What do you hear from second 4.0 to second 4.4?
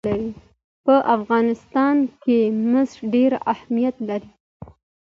لري.